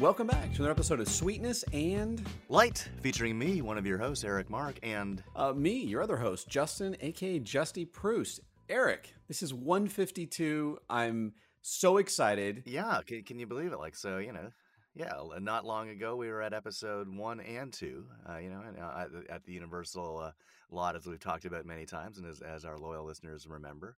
[0.00, 4.24] Welcome back to another episode of Sweetness and Light, featuring me, one of your hosts,
[4.24, 8.40] Eric Mark, and uh, me, your other host, Justin, aka Justy Proust.
[8.70, 10.78] Eric, this is 152.
[10.88, 12.62] I'm so excited.
[12.64, 13.78] yeah, can, can you believe it?
[13.78, 14.50] Like, so, you know,
[14.94, 18.78] yeah, not long ago we were at episode one and two, uh, you know, and,
[18.78, 20.30] uh, at, the- at the Universal uh,
[20.70, 23.96] lot, as we've talked about many times, and as, as our loyal listeners remember.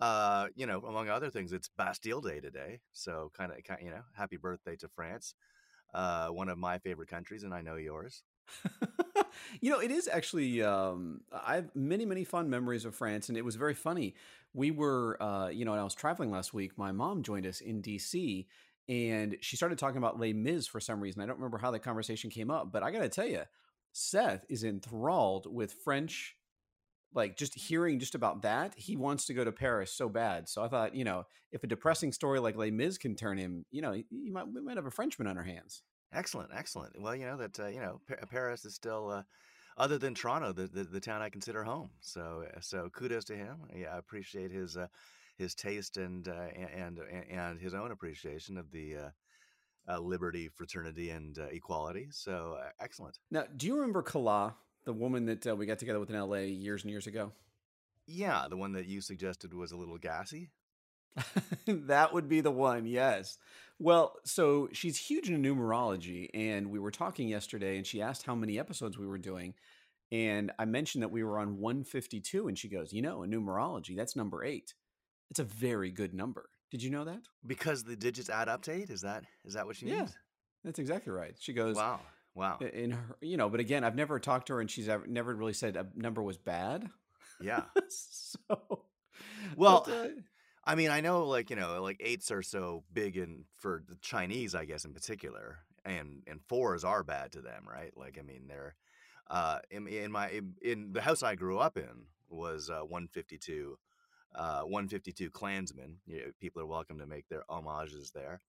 [0.00, 2.80] Uh, you know, among other things, it's Bastille Day today.
[2.92, 5.34] So, kind of, you know, happy birthday to France,
[5.94, 8.22] uh, one of my favorite countries, and I know yours.
[9.60, 10.62] you know, it is actually.
[10.62, 14.14] Um, I have many, many fond memories of France, and it was very funny.
[14.54, 17.60] We were, uh, you know, when I was traveling last week, my mom joined us
[17.60, 18.46] in DC,
[18.88, 21.22] and she started talking about Les Mis for some reason.
[21.22, 23.42] I don't remember how the conversation came up, but I got to tell you,
[23.92, 26.36] Seth is enthralled with French.
[27.14, 30.48] Like just hearing just about that, he wants to go to Paris so bad.
[30.48, 33.64] So I thought, you know, if a depressing story like Les Mis can turn him,
[33.70, 35.82] you know, you might we might have a Frenchman on our hands.
[36.12, 37.00] Excellent, excellent.
[37.00, 39.22] Well, you know that uh, you know Pa- Paris is still, uh,
[39.76, 41.90] other than Toronto, the, the the town I consider home.
[42.00, 43.58] So uh, so kudos to him.
[43.74, 44.88] Yeah, I appreciate his uh,
[45.36, 49.10] his taste and uh, and and and his own appreciation of the uh,
[49.88, 52.08] uh, liberty, fraternity, and uh, equality.
[52.10, 53.18] So uh, excellent.
[53.30, 56.38] Now, do you remember Kala, the woman that uh, we got together with in LA
[56.38, 57.32] years and years ago?
[58.06, 60.50] Yeah, the one that you suggested was a little gassy.
[61.66, 63.38] that would be the one, yes.
[63.78, 68.34] Well, so she's huge in numerology, and we were talking yesterday, and she asked how
[68.34, 69.54] many episodes we were doing.
[70.10, 73.94] And I mentioned that we were on 152, and she goes, You know, in numerology,
[73.96, 74.74] that's number eight.
[75.30, 76.48] It's a very good number.
[76.70, 77.20] Did you know that?
[77.46, 78.90] Because the digits add up to eight.
[78.90, 79.98] Is that is that what she Yeah.
[80.00, 80.16] means?
[80.64, 81.34] That's exactly right.
[81.38, 82.00] She goes, Wow,
[82.38, 82.58] wow.
[82.72, 85.34] In her, you know, but again, I've never talked to her, and she's ever, never
[85.34, 86.88] really said a number was bad.
[87.40, 87.64] Yeah.
[87.88, 88.84] so,
[89.56, 90.08] Well, but, uh,
[90.64, 93.96] I mean, I know like, you know, like eights are so big in for the
[94.00, 97.92] Chinese, I guess in particular, and and fours are bad to them, right?
[97.96, 98.76] Like I mean, they're
[99.30, 103.78] uh in, in my in, in the house I grew up in was uh 152
[104.34, 105.98] uh 152 Clansmen.
[106.06, 108.40] You know, people are welcome to make their homages there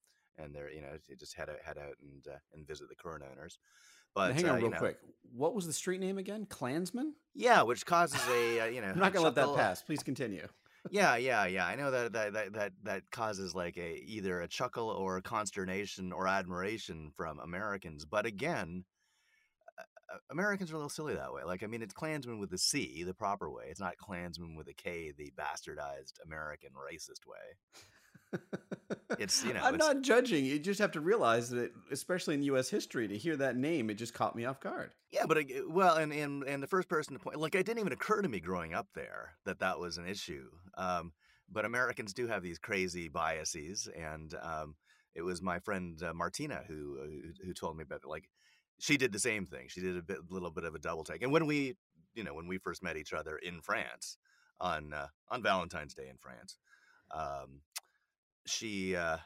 [0.44, 3.24] and they're, you know, just head out head out and uh, and visit the current
[3.30, 3.58] owners.
[4.16, 4.98] now But hang on uh, real you know, quick.
[5.34, 6.46] What was the street name again?
[6.48, 7.14] Clansman?
[7.34, 9.82] Yeah, which causes a, uh, you know, I'm not gonna let that pass.
[9.82, 10.46] Please continue.
[10.90, 11.66] yeah, yeah, yeah.
[11.66, 16.26] I know that that that that, causes like a either a chuckle or consternation or
[16.26, 18.04] admiration from Americans.
[18.04, 18.84] But again,
[19.78, 19.82] uh,
[20.14, 21.42] uh, Americans are a little silly that way.
[21.44, 23.64] Like, I mean, it's Clansman with a C, the proper way.
[23.68, 28.40] It's not Klansman with a K, the bastardized American racist way.
[29.18, 30.44] It's, you know, I'm not judging.
[30.44, 32.68] You just have to realize that, especially in U.S.
[32.68, 34.92] history, to hear that name, it just caught me off guard.
[35.10, 37.80] Yeah, but ag- well, and and and the first person to point, like, it didn't
[37.80, 40.48] even occur to me growing up there that that was an issue.
[40.76, 41.12] Um,
[41.50, 44.76] but Americans do have these crazy biases, and um,
[45.14, 48.08] it was my friend uh, Martina who, uh, who who told me about it.
[48.08, 48.28] Like,
[48.78, 49.66] she did the same thing.
[49.68, 51.22] She did a bit, little bit of a double take.
[51.22, 51.76] And when we,
[52.14, 54.16] you know, when we first met each other in France
[54.60, 56.56] on uh, on Valentine's Day in France,
[57.12, 57.62] um,
[58.46, 58.96] she.
[58.96, 59.18] Uh,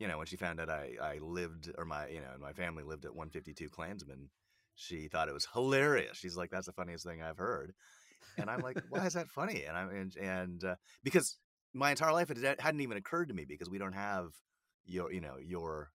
[0.00, 2.52] you know, when she found out I, I lived, or my, you know, and my
[2.52, 4.28] family lived at 152 Clansman,
[4.74, 6.16] she thought it was hilarious.
[6.16, 7.74] She's like, "That's the funniest thing I've heard,"
[8.36, 10.74] and I'm like, "Why is that funny?" And I'm and, and uh,
[11.04, 11.38] because
[11.72, 14.30] my entire life it had- hadn't even occurred to me because we don't have
[14.84, 15.90] your, you know, your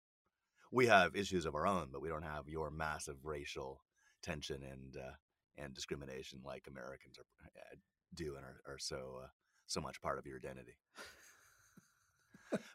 [0.71, 3.81] we have issues of our own, but we don't have your massive racial
[4.21, 5.13] tension and uh,
[5.57, 7.75] and discrimination like Americans are uh,
[8.13, 9.27] do and are, are so uh,
[9.65, 10.77] so much part of your identity.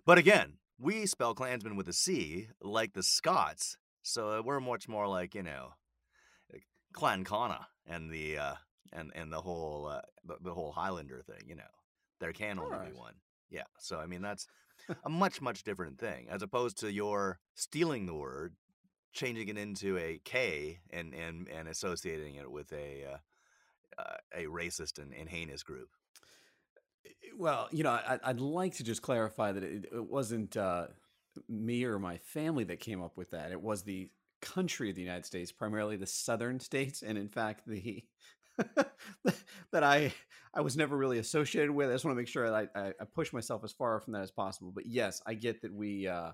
[0.04, 5.06] But again, we spell Clansman with a C, like the Scots, so we're much more
[5.06, 5.74] like you know,
[6.52, 8.54] like Clan Connor and the uh,
[8.92, 11.48] and and the whole uh, the, the whole Highlander thing.
[11.48, 11.62] You know,
[12.20, 12.92] there can only Alright.
[12.92, 13.14] be one.
[13.50, 14.46] Yeah, so I mean that's
[15.04, 18.54] a much much different thing as opposed to your stealing the word,
[19.12, 23.16] changing it into a K and and and associating it with a uh,
[24.02, 25.90] uh, a racist and, and heinous group.
[27.36, 30.86] Well, you know, I, I'd like to just clarify that it, it wasn't uh,
[31.48, 33.52] me or my family that came up with that.
[33.52, 34.10] It was the
[34.40, 38.04] country of the United States, primarily the southern states, and in fact, the
[39.72, 40.12] that I
[40.54, 41.88] I was never really associated with.
[41.88, 44.22] I just want to make sure I, I, I push myself as far from that
[44.22, 44.72] as possible.
[44.74, 46.32] But yes, I get that we uh,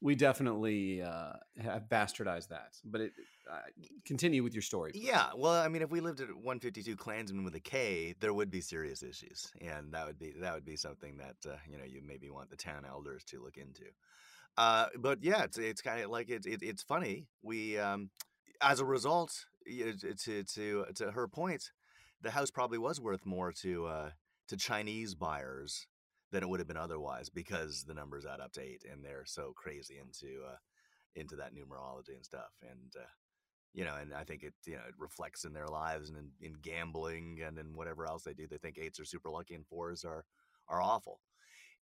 [0.00, 2.74] we definitely uh, have bastardized that.
[2.84, 3.12] But it,
[3.50, 3.58] uh,
[4.04, 4.92] continue with your story.
[4.92, 5.04] please.
[5.04, 8.50] Yeah, well, I mean, if we lived at 152 Klansmen with a K, there would
[8.50, 11.84] be serious issues, and that would be that would be something that uh, you know
[11.84, 13.84] you maybe want the town elders to look into.
[14.58, 17.26] Uh, but yeah, it's it's kind of like it's it, it's funny.
[17.42, 18.10] We um,
[18.60, 21.70] as a result, to to to her point,
[22.22, 24.10] the house probably was worth more to uh,
[24.48, 25.86] to Chinese buyers
[26.32, 29.24] than it would have been otherwise because the numbers add up to eight, and they're
[29.26, 30.56] so crazy into uh,
[31.14, 32.50] into that numerology and stuff.
[32.62, 33.06] And uh,
[33.74, 36.30] you know, and I think it you know it reflects in their lives and in,
[36.40, 38.46] in gambling and in whatever else they do.
[38.46, 40.24] They think eights are super lucky and fours are
[40.68, 41.20] are awful.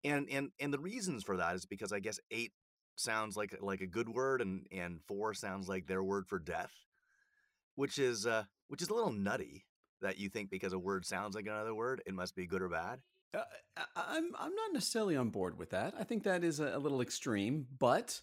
[0.04, 2.52] And and and the reasons for that is because I guess eight
[2.96, 6.72] sounds like like a good word and and four sounds like their word for death,
[7.74, 9.66] which is uh which is a little nutty
[10.00, 12.68] that you think because a word sounds like another word it must be good or
[12.68, 13.00] bad.
[13.34, 13.40] Uh,
[13.96, 15.94] I'm I'm not necessarily on board with that.
[15.98, 18.20] I think that is a, a little extreme, but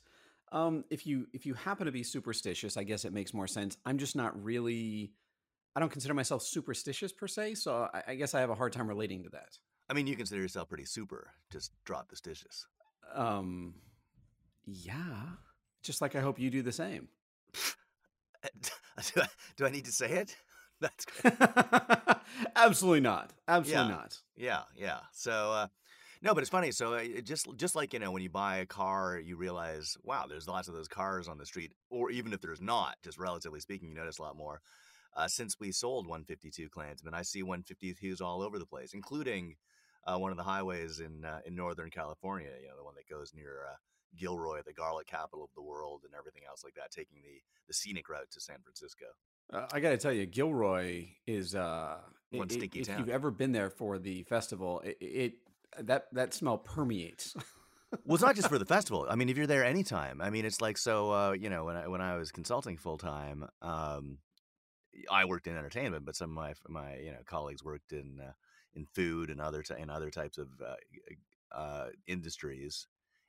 [0.51, 3.77] um, if you if you happen to be superstitious, I guess it makes more sense.
[3.85, 5.13] I'm just not really.
[5.75, 8.73] I don't consider myself superstitious per se, so I, I guess I have a hard
[8.73, 9.57] time relating to that.
[9.89, 11.31] I mean, you consider yourself pretty super.
[11.51, 12.65] Just drop the stitious.
[13.13, 13.75] Um,
[14.65, 15.23] yeah,
[15.83, 17.07] just like I hope you do the same.
[18.61, 19.27] do, I,
[19.57, 20.35] do I need to say it?
[21.23, 22.19] That's
[22.55, 23.31] Absolutely not.
[23.47, 23.95] Absolutely Yeah.
[23.95, 24.17] not.
[24.37, 24.99] yeah, yeah.
[25.11, 25.67] So uh,
[26.21, 26.71] no, but it's funny.
[26.71, 29.97] So uh, it just just like you know, when you buy a car, you realize,
[30.03, 33.17] wow, there's lots of those cars on the street, or even if there's not, just
[33.17, 34.61] relatively speaking, you notice a lot more.
[35.15, 39.55] Uh, since we sold 152 Clansmen, I see 152s all over the place, including
[40.05, 42.51] uh, one of the highways in uh, in Northern California.
[42.61, 43.75] You know, the one that goes near uh,
[44.17, 47.73] Gilroy, the garlic capital of the world, and everything else like that, taking the the
[47.73, 49.05] scenic route to San Francisco.
[49.51, 51.97] Uh, I got to tell you, Gilroy is uh,
[52.31, 52.99] One i- i- stinky if town.
[52.99, 55.33] you've ever been there for the festival, it, it
[55.79, 57.35] that that smell permeates.
[58.05, 59.07] well, it's not just for the festival.
[59.09, 61.11] I mean, if you're there anytime, I mean, it's like so.
[61.11, 64.19] Uh, you know, when I when I was consulting full time, um,
[65.09, 68.33] I worked in entertainment, but some of my my you know colleagues worked in uh,
[68.75, 72.87] in food and other ty- and other types of uh, uh, industries,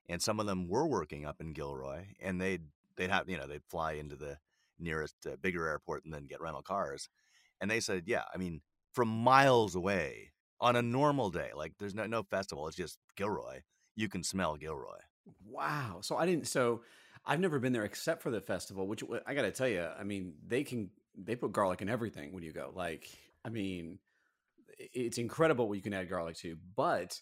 [0.08, 2.64] and some of them were working up in Gilroy, and they'd
[2.96, 4.36] they'd have you know they'd fly into the
[4.80, 7.08] nearest uh, bigger airport and then get rental cars,
[7.60, 8.62] and they said, yeah, I mean,
[8.92, 13.60] from miles away on a normal day, like there's no no festival, it's just Gilroy.
[13.96, 14.98] You can smell Gilroy.
[15.46, 15.98] wow.
[16.02, 16.46] So I didn't.
[16.46, 16.82] So
[17.24, 18.86] I've never been there except for the festival.
[18.86, 22.32] Which I got to tell you, I mean, they can they put garlic in everything
[22.32, 22.72] when you go.
[22.74, 23.08] Like,
[23.44, 23.98] I mean,
[24.78, 26.56] it's incredible what you can add garlic to.
[26.76, 27.20] But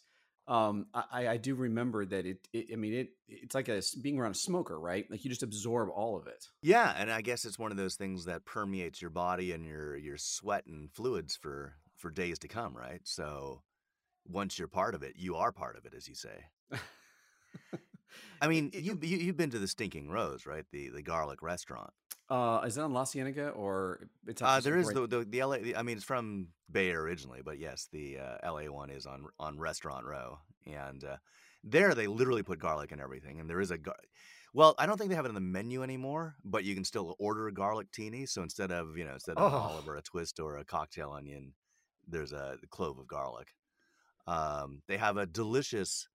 [0.48, 2.68] um, I, I do remember that it, it.
[2.72, 5.04] I mean, it it's like a, being around a smoker, right?
[5.10, 6.46] Like you just absorb all of it.
[6.62, 9.96] Yeah, and I guess it's one of those things that permeates your body and your
[9.96, 13.00] your sweat and fluids for for days to come, right?
[13.04, 13.62] So
[14.26, 16.46] once you're part of it, you are part of it, as you say.
[18.40, 20.64] I mean, you, you you've been to the Stinking Rose, right?
[20.72, 21.90] The the garlic restaurant.
[22.30, 25.42] Uh, is it on La Cienega or it's Uh, there is right- the, the the
[25.44, 25.56] LA.
[25.76, 29.24] I mean, it's from Bay Area originally, but yes, the uh, LA one is on
[29.38, 31.16] on Restaurant Row, and uh,
[31.64, 33.40] there they literally put garlic in everything.
[33.40, 33.96] And there is a gar-
[34.52, 37.16] well, I don't think they have it on the menu anymore, but you can still
[37.18, 38.26] order a garlic teeny.
[38.26, 39.62] So instead of you know instead of an Oh.
[39.70, 41.54] olive or a twist or a cocktail onion,
[42.06, 43.54] there's a clove of garlic.
[44.26, 46.08] Um, they have a delicious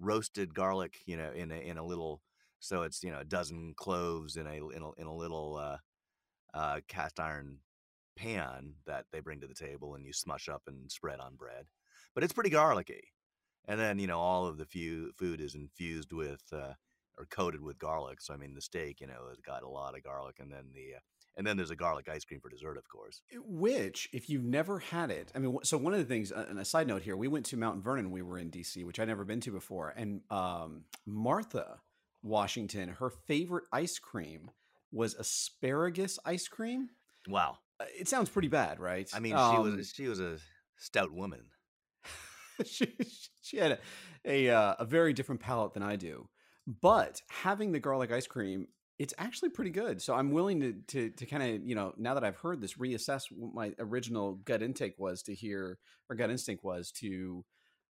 [0.00, 2.20] roasted garlic, you know, in a in a little.
[2.62, 5.76] So it's you know a dozen cloves in a in a, in a little uh,
[6.54, 7.58] uh, cast iron
[8.16, 11.66] pan that they bring to the table and you smush up and spread on bread.
[12.14, 13.02] But it's pretty garlicky.
[13.66, 16.74] And then, you know, all of the few, food is infused with uh,
[17.18, 18.20] or coated with garlic.
[18.20, 20.66] So I mean, the steak, you know, has got a lot of garlic and then
[20.72, 21.00] the uh,
[21.36, 23.22] and then there's a garlic ice cream for dessert, of course.
[23.44, 26.64] Which, if you've never had it, I mean, so one of the things, and a
[26.64, 28.10] side note here, we went to Mount Vernon.
[28.10, 31.80] We were in DC, which I'd never been to before, and um, Martha
[32.22, 34.50] Washington, her favorite ice cream
[34.90, 36.90] was asparagus ice cream.
[37.28, 37.58] Wow.
[37.80, 39.08] Uh, It sounds pretty bad, right?
[39.12, 40.38] I mean, she Um, was she was a
[40.76, 41.50] stout woman.
[42.64, 42.86] she,
[43.40, 43.78] she had a
[44.24, 46.28] a, uh, a very different palate than I do,
[46.80, 50.00] but having the garlic ice cream, it's actually pretty good.
[50.00, 52.74] So I'm willing to to, to kind of you know now that I've heard this,
[52.74, 57.44] reassess what my original gut intake was to hear or gut instinct was to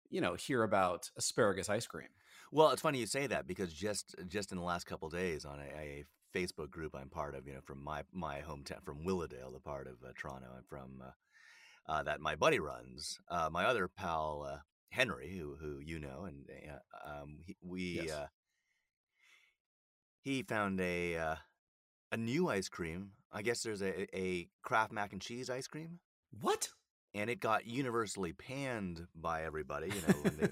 [0.10, 2.10] you know hear about asparagus ice cream.
[2.56, 5.60] Well, it's funny you say that because just just in the last couple days on
[5.60, 9.52] a, a Facebook group I'm part of, you know, from my my hometown, from Willowdale,
[9.52, 13.18] the part of uh, Toronto I'm from, uh, uh, that my buddy runs.
[13.30, 17.96] Uh, my other pal uh, Henry, who who you know, and uh, um, he, we
[17.96, 18.12] Yes.
[18.12, 18.28] uh,
[20.22, 21.36] he found a uh,
[22.14, 23.12] a new ice cream.
[23.34, 26.00] I guess there's a a Kraft mac and cheese ice cream,
[26.40, 26.70] What?
[27.16, 29.88] And it got universally panned by everybody.
[29.88, 30.48] You know,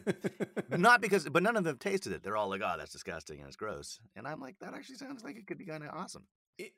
[0.70, 2.24] they, not because, but none of them tasted it.
[2.24, 5.24] They're all like, "Oh, that's disgusting and it's gross." And I'm like, "That actually sounds
[5.24, 6.24] like it could be kind of awesome."
[6.58, 6.74] it,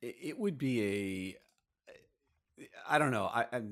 [0.00, 1.34] it would be
[2.58, 3.24] a I don't know.
[3.24, 3.68] I I'd,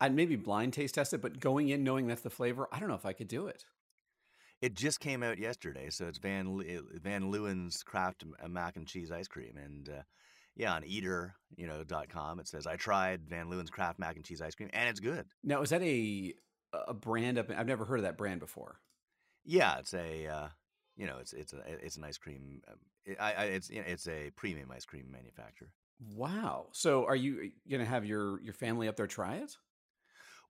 [0.00, 2.88] I'd maybe blind taste test it, but going in knowing that's the flavor, I don't
[2.88, 3.64] know if I could do it.
[4.60, 6.62] It just came out yesterday, so it's Van
[7.02, 10.02] Van Leeuwen's Kraft uh, mac and cheese ice cream, and uh,
[10.58, 14.16] yeah, on Eater, you know, dot com, it says I tried Van Leeuwen's Kraft mac
[14.16, 15.24] and cheese ice cream, and it's good.
[15.42, 16.34] Now, is that a
[16.74, 17.50] a brand up?
[17.56, 18.80] I've never heard of that brand before.
[19.44, 20.48] Yeah, it's a uh,
[20.96, 22.60] you know, it's it's a it's an ice cream.
[22.68, 25.70] Um, it, I, I, it's you know, it's a premium ice cream manufacturer.
[26.14, 26.66] Wow.
[26.72, 29.56] So are you going to have your your family up there try it?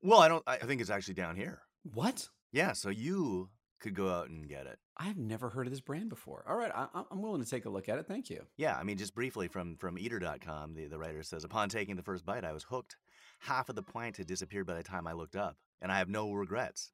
[0.03, 0.43] Well, I don't.
[0.47, 1.61] I think it's actually down here.
[1.83, 2.29] What?
[2.51, 2.73] Yeah.
[2.73, 3.51] So you
[3.81, 4.79] could go out and get it.
[4.97, 6.45] I've never heard of this brand before.
[6.49, 8.07] All right, I, I'm willing to take a look at it.
[8.07, 8.45] Thank you.
[8.57, 12.03] Yeah, I mean, just briefly from from Eater.com, the the writer says, upon taking the
[12.03, 12.97] first bite, I was hooked.
[13.41, 16.09] Half of the pint had disappeared by the time I looked up, and I have
[16.09, 16.93] no regrets.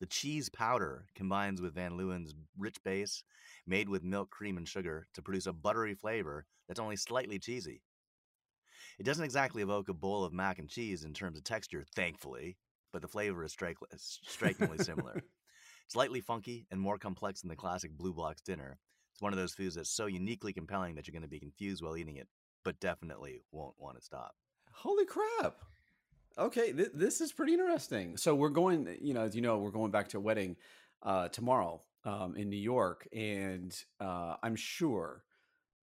[0.00, 3.22] The cheese powder combines with Van Leeuwen's rich base,
[3.66, 7.82] made with milk, cream, and sugar, to produce a buttery flavor that's only slightly cheesy.
[8.98, 12.56] It doesn't exactly evoke a bowl of mac and cheese in terms of texture, thankfully,
[12.92, 15.22] but the flavor is strikingly similar.
[15.92, 18.78] Slightly funky and more complex than the classic Blue Box dinner.
[19.12, 21.82] It's one of those foods that's so uniquely compelling that you're going to be confused
[21.82, 22.28] while eating it,
[22.64, 24.34] but definitely won't want to stop.
[24.72, 25.56] Holy crap.
[26.38, 28.16] Okay, th- this is pretty interesting.
[28.16, 30.56] So we're going, you know, as you know, we're going back to a wedding
[31.02, 35.24] uh, tomorrow um, in New York, and uh, I'm sure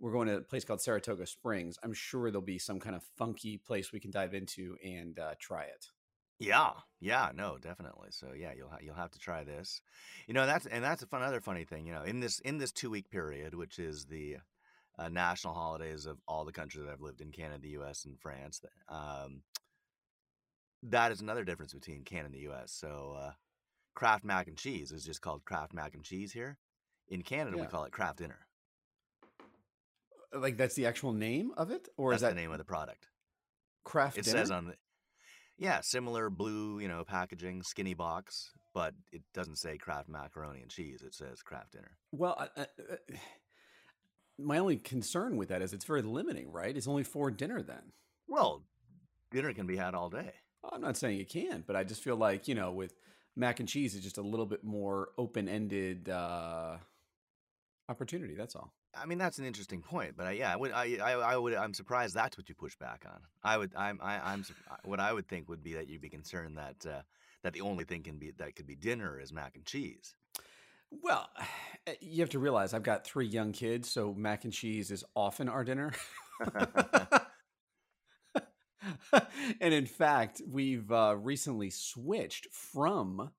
[0.01, 1.77] we're going to a place called Saratoga Springs.
[1.81, 5.35] I'm sure there'll be some kind of funky place we can dive into and uh,
[5.39, 5.85] try it.
[6.39, 8.09] Yeah, yeah, no, definitely.
[8.11, 9.81] So yeah, you'll ha- you'll have to try this.
[10.27, 11.85] You know, that's and that's a fun other funny thing.
[11.85, 14.37] You know, in this in this two week period, which is the
[14.97, 18.19] uh, national holidays of all the countries that I've lived in Canada, the U.S., and
[18.19, 18.61] France.
[18.89, 19.41] Um,
[20.83, 22.71] that is another difference between Canada and the U.S.
[22.71, 23.31] So, uh,
[23.95, 26.57] Kraft mac and cheese is just called Kraft mac and cheese here.
[27.07, 27.63] In Canada, yeah.
[27.63, 28.47] we call it Kraft dinner.
[30.33, 32.63] Like that's the actual name of it, or that's is that the name of the
[32.63, 33.07] product?
[33.83, 34.17] Kraft.
[34.17, 34.39] It dinner?
[34.39, 34.75] says on the
[35.57, 40.69] yeah, similar blue, you know, packaging, skinny box, but it doesn't say Kraft macaroni and
[40.69, 41.01] cheese.
[41.01, 41.91] It says Kraft dinner.
[42.11, 42.95] Well, uh, uh,
[44.39, 46.75] my only concern with that is it's very limiting, right?
[46.75, 47.91] It's only for dinner then.
[48.27, 48.63] Well,
[49.31, 50.33] dinner can be had all day.
[50.71, 52.93] I'm not saying it can't, but I just feel like you know with
[53.35, 56.77] mac and cheese, it's just a little bit more open ended uh,
[57.89, 58.35] opportunity.
[58.35, 58.73] That's all.
[58.95, 61.55] I mean, that's an interesting point, but I, yeah, I would, I, I, I, would,
[61.55, 63.19] I'm surprised that's what you push back on.
[63.43, 64.45] I would, I'm, I, I'm,
[64.83, 67.01] what I would think would be that you'd be concerned that uh,
[67.43, 70.15] that the only thing can be that could be dinner is mac and cheese.
[71.01, 71.29] Well,
[72.01, 75.49] you have to realize I've got three young kids, so mac and cheese is often
[75.49, 75.91] our dinner.
[79.61, 83.31] and in fact, we've uh, recently switched from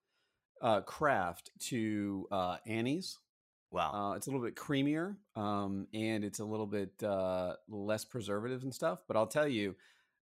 [0.61, 3.19] uh, Kraft to uh, Annie's.
[3.75, 8.05] Wow, uh, it's a little bit creamier, um, and it's a little bit uh, less
[8.05, 9.01] preservatives and stuff.
[9.09, 9.75] But I'll tell you,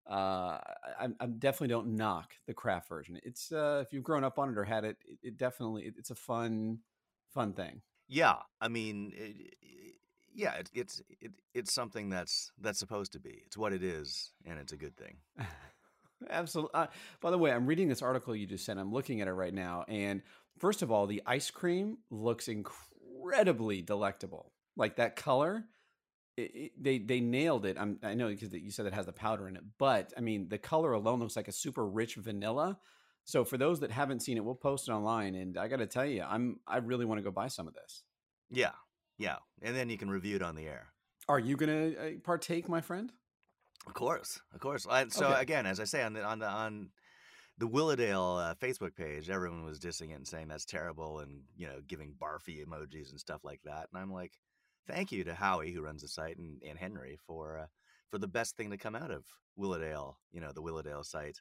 [0.09, 0.59] uh,
[1.00, 3.19] I, I, definitely don't knock the Kraft version.
[3.25, 6.11] It's if you've grown up on it or had it, it, it definitely it, it's
[6.11, 6.78] a fun,
[7.35, 7.83] fun thing.
[8.07, 9.57] Yeah, I mean, it,
[10.33, 13.42] yeah, it, it's it, it's something that's that's supposed to be.
[13.47, 15.16] It's what it is, and it's a good thing.
[16.30, 16.71] Absolutely.
[16.75, 16.87] Uh,
[17.21, 18.78] by the way, I'm reading this article you just sent.
[18.78, 20.23] I'm looking at it right now, and
[20.57, 22.47] first of all, the ice cream looks
[23.30, 24.52] incredibly delectable.
[24.76, 25.64] Like that color,
[26.37, 27.76] it, it, they they nailed it.
[27.78, 30.49] I'm, I know because you said it has the powder in it, but I mean
[30.49, 32.78] the color alone looks like a super rich vanilla.
[33.25, 35.87] So for those that haven't seen it, we'll post it online, and I got to
[35.87, 38.02] tell you, I'm I really want to go buy some of this.
[38.50, 38.72] Yeah,
[39.18, 40.88] yeah, and then you can review it on the air.
[41.28, 43.12] Are you to uh, partake, my friend?
[43.87, 44.87] Of course, of course.
[45.08, 45.40] so okay.
[45.40, 46.90] again, as I say on the on the on
[47.61, 51.67] the Willowdale uh, Facebook page, everyone was dissing it and saying that's terrible, and you
[51.67, 53.88] know, giving barfy emojis and stuff like that.
[53.93, 54.33] And I'm like,
[54.88, 57.67] thank you to Howie who runs the site and, and Henry for uh,
[58.09, 59.25] for the best thing to come out of
[59.57, 60.17] Willowdale.
[60.33, 61.38] You know, the Willowdale site,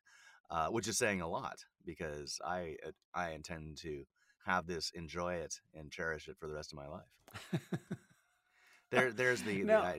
[0.51, 4.03] uh, which is saying a lot because I uh, I intend to
[4.45, 7.61] have this, enjoy it, and cherish it for the rest of my life.
[8.91, 9.63] there, there's the.
[9.63, 9.93] now,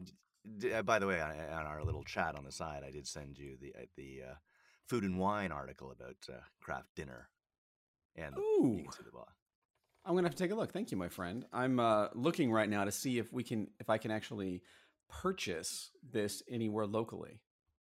[0.59, 2.91] the I, uh, by the way, on, on, our little chat on the side, I
[2.91, 4.35] did send you the uh, the uh,
[4.91, 7.29] food and wine article about uh, Kraft dinner,
[8.17, 8.75] and Ooh.
[8.77, 9.33] you can see the box.
[10.05, 10.73] I'm gonna have to take a look.
[10.73, 11.47] Thank you, my friend.
[11.53, 14.63] I'm uh, looking right now to see if we can, if I can actually
[15.09, 17.41] purchase this anywhere locally.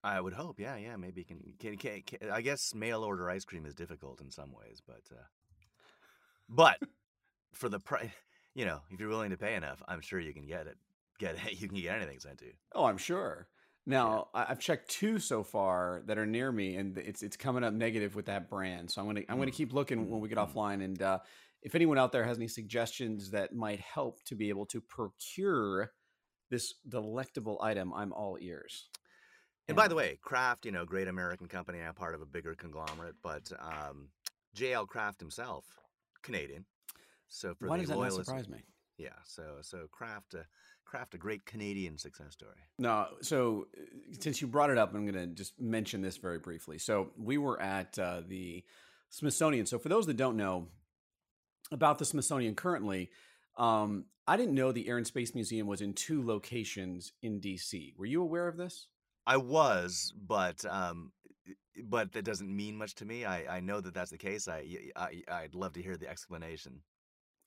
[0.03, 0.95] I would hope, yeah, yeah.
[0.95, 4.51] Maybe can, can, can, can I guess mail order ice cream is difficult in some
[4.51, 5.23] ways, but uh,
[6.49, 6.79] but
[7.53, 8.09] for the price,
[8.55, 10.77] you know, if you're willing to pay enough, I'm sure you can get it.
[11.19, 11.59] Get it.
[11.61, 12.53] You can get anything sent to you.
[12.73, 13.47] Oh, I'm sure.
[13.87, 14.45] Now yeah.
[14.49, 18.15] I've checked two so far that are near me, and it's it's coming up negative
[18.15, 18.91] with that brand.
[18.91, 19.55] So I'm gonna I'm gonna mm.
[19.55, 20.57] keep looking when we get mm-hmm.
[20.57, 20.83] offline.
[20.83, 21.19] And uh,
[21.63, 25.93] if anyone out there has any suggestions that might help to be able to procure
[26.51, 28.89] this delectable item, I'm all ears.
[29.69, 32.55] And by the way, Kraft, you know, great American company, now part of a bigger
[32.55, 34.09] conglomerate, but um,
[34.53, 34.85] J.L.
[34.85, 35.65] Kraft himself
[36.23, 36.65] Canadian.
[37.27, 38.63] So for why the does that loyalists, surprise me?
[38.97, 40.43] Yeah, so so Kraft uh,
[40.87, 42.61] Kraft a great Canadian success story.
[42.79, 43.81] No, so uh,
[44.19, 46.77] since you brought it up, I'm going to just mention this very briefly.
[46.79, 48.63] So we were at uh, the
[49.09, 49.65] Smithsonian.
[49.65, 50.67] So for those that don't know
[51.71, 53.09] about the Smithsonian currently,
[53.57, 57.93] Um, I didn't know the Air and Space Museum was in two locations in DC.
[57.97, 58.87] Were you aware of this?
[59.25, 61.11] I was, but um,
[61.83, 63.25] but that doesn't mean much to me.
[63.25, 64.47] I, I know that that's the case.
[64.47, 64.63] I,
[64.95, 66.81] I I'd love to hear the explanation.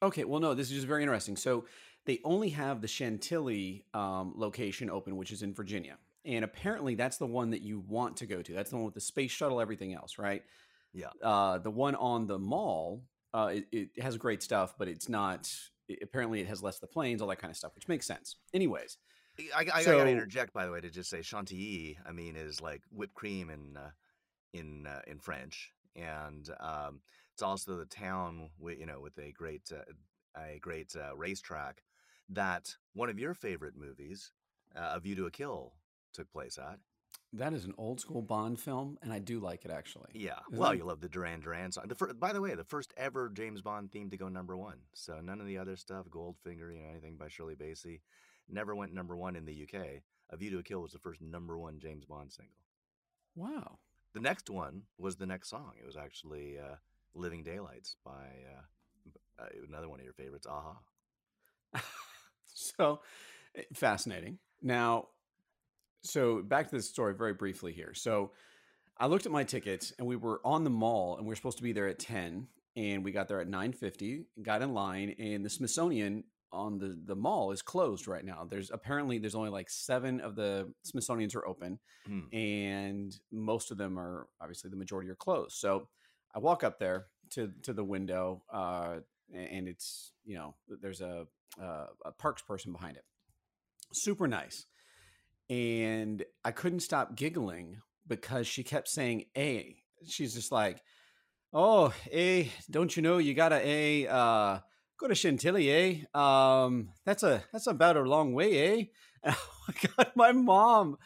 [0.02, 1.36] Okay, well, no, this is just very interesting.
[1.36, 1.66] So
[2.06, 7.18] they only have the Chantilly um, location open, which is in Virginia, and apparently that's
[7.18, 8.52] the one that you want to go to.
[8.52, 10.42] That's the one with the space shuttle, everything else, right?
[10.92, 11.08] Yeah.
[11.22, 13.02] Uh, the one on the mall,
[13.34, 15.52] uh, it, it has great stuff, but it's not.
[15.88, 18.06] It, apparently, it has less of the planes, all that kind of stuff, which makes
[18.06, 18.36] sense.
[18.54, 18.96] Anyways,
[19.54, 21.98] I, I, So- I gotta interject, by the way, to just say Chantilly.
[22.06, 23.90] I mean, is like whipped cream in uh,
[24.54, 27.00] in uh, in French, and um,
[27.40, 31.82] it's also the town with you know with a great uh, a great uh, racetrack
[32.28, 34.30] that one of your favorite movies,
[34.76, 35.72] uh, A View to a Kill,
[36.12, 36.78] took place at.
[37.32, 40.10] that is an old school Bond film, and I do like it actually.
[40.12, 41.88] Yeah, Isn't well, that- you love the Duran Duran song.
[41.88, 44.80] The fir- by the way, the first ever James Bond theme to go number one.
[44.92, 48.02] So none of the other stuff, Goldfinger, you know, anything by Shirley Bassey,
[48.50, 50.02] never went number one in the UK.
[50.28, 52.54] A View to a Kill was the first number one James Bond single.
[53.34, 53.78] Wow.
[54.12, 55.72] The next one was the next song.
[55.80, 56.76] It was actually uh,
[57.14, 60.76] "Living Daylights" by uh, uh, another one of your favorites, a-ha.
[62.54, 63.00] so
[63.56, 64.38] eh, fascinating.
[64.62, 65.08] Now,
[66.02, 67.94] so back to this story very briefly here.
[67.94, 68.32] So
[68.98, 71.58] I looked at my tickets and we were on the mall and we are supposed
[71.58, 75.44] to be there at 10 and we got there at 9:50, got in line and
[75.44, 78.44] the Smithsonian on the the mall is closed right now.
[78.48, 82.34] There's apparently there's only like 7 of the Smithsonians are open Hmm.
[82.34, 85.56] and most of them are obviously the majority are closed.
[85.56, 85.88] So
[86.34, 88.96] I walk up there to to the window, uh,
[89.32, 91.26] and it's you know there's a
[91.60, 93.04] uh, a parks person behind it,
[93.92, 94.66] super nice,
[95.48, 100.82] and I couldn't stop giggling because she kept saying "a." She's just like,
[101.52, 104.58] "Oh, a, don't you know you gotta a uh,
[104.98, 106.18] go to Chantilly, eh?
[106.18, 108.84] Um, that's a that's about a long way, eh?"
[109.22, 110.96] And oh my god, my mom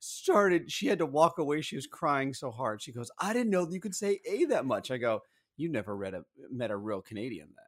[0.00, 3.50] started she had to walk away she was crying so hard she goes i didn't
[3.50, 5.20] know you could say a that much i go
[5.56, 7.66] you never read a met a real canadian then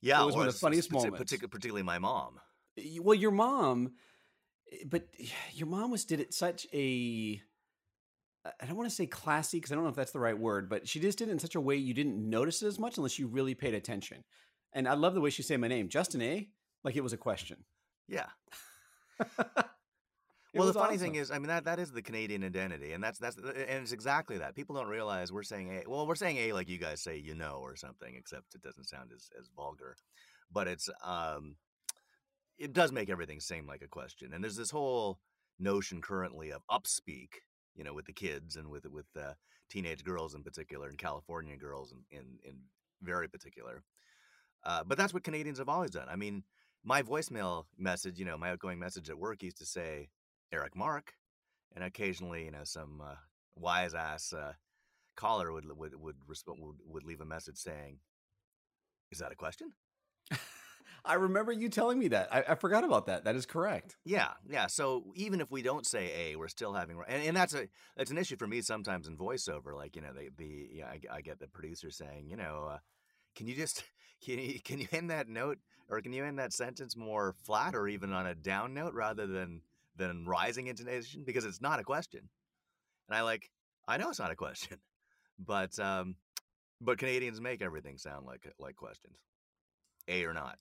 [0.00, 1.20] Yeah, It was one of the funniest moments.
[1.32, 2.38] partic- particularly my mom.
[3.00, 3.92] Well your mom
[4.72, 5.08] eh, but
[5.52, 7.40] your mom was did it such a
[8.60, 10.68] I don't want to say classy because i don't know if that's the right word
[10.68, 12.96] but she just did it in such a way you didn't notice it as much
[12.98, 14.22] unless you really paid attention
[14.74, 16.46] and i love the way she said my name justin a
[16.84, 17.64] like it was a question
[18.06, 18.26] Yeah.
[20.54, 23.18] Well, the funny thing is, I mean, that that is the Canadian identity, and that's
[23.18, 24.54] that's and it's exactly that.
[24.54, 25.88] People don't realize we're saying a.
[25.88, 28.84] Well, we're saying a like you guys say, you know, or something, except it doesn't
[28.84, 29.96] sound as as vulgar.
[30.52, 31.56] But it's um,
[32.58, 35.18] it does make everything seem like a question, and there's this whole
[35.58, 37.28] notion currently of upspeak,
[37.74, 39.32] you know, with the kids and with with uh,
[39.68, 42.56] teenage girls in particular, and California girls in in, in
[43.02, 43.82] very particular.
[44.64, 46.08] Uh, but that's what Canadians have always done.
[46.08, 46.42] I mean,
[46.84, 50.08] my voicemail message, you know, my outgoing message at work used to say
[50.54, 51.14] Eric Mark,
[51.74, 53.16] and occasionally, you know, some uh,
[53.56, 54.52] wise ass uh,
[55.16, 57.98] caller would would would, resp- would would leave a message saying,
[59.10, 59.72] "Is that a question?"
[61.04, 64.30] i remember you telling me that I, I forgot about that that is correct Yeah,
[64.48, 64.68] yeah.
[64.68, 68.10] So even if we don't say a, we're still having, and, and that's a that's
[68.10, 69.74] an issue for me sometimes in voiceover.
[69.76, 72.78] Like you know, the the yeah, I, I get the producer saying, you know, uh,
[73.36, 73.84] can you just
[74.24, 77.74] can you can you end that note or can you end that sentence more flat
[77.74, 79.60] or even on a down note rather than
[79.96, 82.28] than rising intonation because it's not a question.
[83.08, 83.50] And I like
[83.86, 84.78] I know it's not a question,
[85.38, 86.16] but um,
[86.80, 89.16] but Canadians make everything sound like like questions,
[90.08, 90.58] a or not.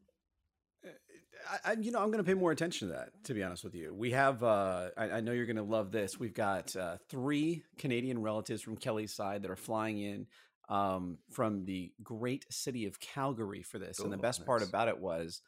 [1.66, 3.10] I, I, you know, I'm going to pay more attention to that.
[3.26, 4.44] To be honest with you, we have.
[4.44, 6.20] Uh, I, I know you're going to love this.
[6.20, 10.28] We've got uh, three Canadian relatives from Kelly's side that are flying in
[10.70, 14.00] um, from the great city of Calgary for this.
[14.00, 15.42] and the Oh, best part about it was,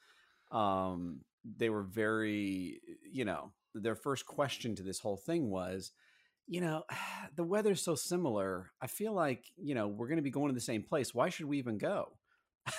[0.51, 1.19] um,
[1.57, 2.79] they were very.
[3.11, 5.91] You know, their first question to this whole thing was,
[6.47, 6.83] you know,
[7.35, 8.71] the weather's so similar.
[8.81, 11.13] I feel like you know we're going to be going to the same place.
[11.13, 12.13] Why should we even go?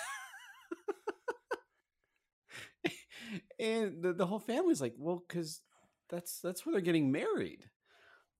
[3.59, 5.61] and the, the whole family's like, well, because
[6.09, 7.63] that's that's where they're getting married.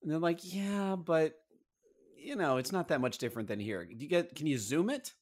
[0.01, 1.33] And they're like, yeah, but
[2.17, 3.85] you know, it's not that much different than here.
[3.85, 4.35] Do you get?
[4.35, 5.13] Can you zoom it?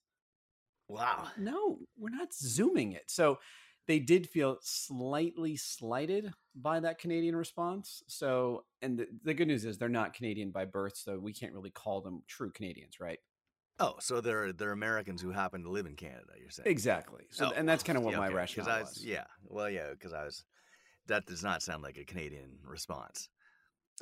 [0.88, 1.28] Wow.
[1.38, 3.06] No, we're not zooming it.
[3.08, 3.40] So
[3.88, 8.04] they did feel slightly slighted by that Canadian response.
[8.08, 11.54] So, and the, the good news is they're not Canadian by birth, so we can't
[11.54, 13.20] really call them true Canadians, right?
[13.78, 16.32] Oh, so they're they're Americans who happen to live in Canada.
[16.40, 17.26] You're saying Exactly.
[17.30, 19.06] So, Oh, and that's kind of what yeah, my okay, rationale I was, was.
[19.06, 20.44] Yeah, well, yeah, because I was.
[21.08, 23.30] That does not sound like a Canadian response.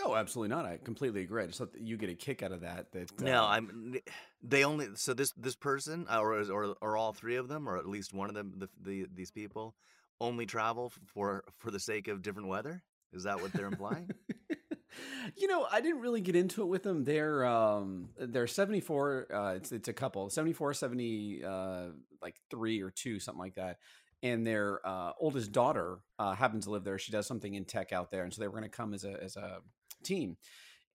[0.01, 0.65] Oh, absolutely not.
[0.65, 1.43] I completely agree.
[1.43, 2.91] I just thought you get a kick out of that.
[2.93, 3.95] That No, uh, I'm.
[4.41, 7.87] They only so this this person or or or all three of them or at
[7.87, 9.75] least one of them the, the these people
[10.19, 12.83] only travel for for the sake of different weather.
[13.11, 14.09] Is that what they're implying?
[15.35, 17.03] you know, I didn't really get into it with them.
[17.03, 20.29] They're um they're 74 uh it's it's a couple.
[20.29, 21.83] 74 70 uh
[22.21, 23.77] like 3 or 2 something like that.
[24.21, 26.97] And their uh oldest daughter uh happens to live there.
[26.97, 29.03] She does something in tech out there and so they were going to come as
[29.03, 29.59] a as a
[30.03, 30.37] team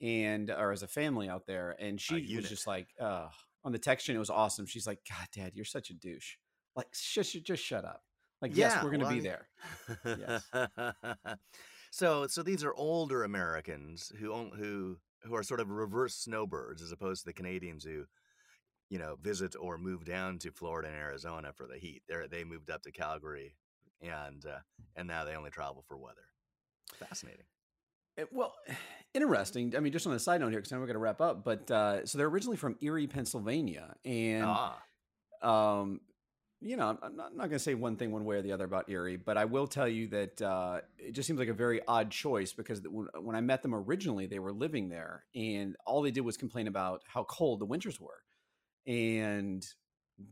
[0.00, 3.26] and or as a family out there and she was just like uh
[3.64, 4.66] on the text chain it was awesome.
[4.66, 6.36] She's like, "God, dad, you're such a douche."
[6.76, 8.02] Like just just shut up.
[8.40, 9.48] Like, yes, we're going to well, be there.
[10.04, 10.48] Yes.
[11.90, 16.92] so so these are older Americans who who who are sort of reverse snowbirds as
[16.92, 18.04] opposed to the Canadians who
[18.90, 22.02] you know visit or move down to Florida and Arizona for the heat.
[22.08, 23.56] They they moved up to Calgary
[24.00, 24.58] and uh,
[24.96, 26.24] and now they only travel for weather.
[26.94, 27.44] Fascinating.
[28.18, 28.54] Uh, Well,
[29.14, 29.74] interesting.
[29.76, 31.44] I mean, just on a side note here, because now we're going to wrap up.
[31.44, 34.78] But uh, so they're originally from Erie, Pennsylvania, and ah,
[35.42, 36.00] um,
[36.60, 38.64] you know, I'm not, not going to say one thing one way or the other
[38.64, 41.80] about Erie, but I will tell you that uh, it just seems like a very
[41.86, 46.02] odd choice because when, when I met them originally, they were living there, and all
[46.02, 48.22] they did was complain about how cold the winters were,
[48.86, 49.64] and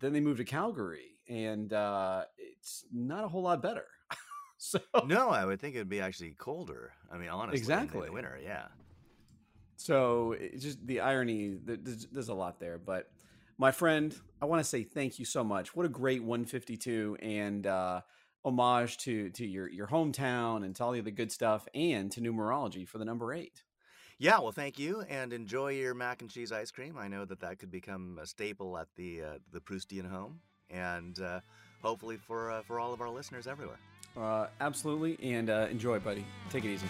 [0.01, 3.87] then they moved to Calgary, and uh, it's not a whole lot better.
[4.59, 6.93] so no, I would think it'd be actually colder.
[7.13, 8.07] I mean, honestly, Exactly.
[8.07, 8.67] the winter, yeah.
[9.77, 11.59] So it's just the irony.
[11.63, 13.11] There's, there's a lot there, but
[13.59, 15.75] my friend, I want to say thank you so much.
[15.75, 18.03] What a great 152 and uh,
[18.45, 22.21] homage to to your your hometown and to all the other good stuff, and to
[22.21, 23.63] numerology for the number eight.
[24.19, 26.97] Yeah, well, thank you, and enjoy your mac and cheese ice cream.
[26.99, 30.41] I know that that could become a staple at the uh, the Proustian home,
[30.71, 31.41] and uh,
[31.83, 33.79] hopefully for uh, for all of our listeners everywhere.
[34.17, 36.25] Uh, absolutely, and uh, enjoy, buddy.
[36.51, 36.87] Take it easy.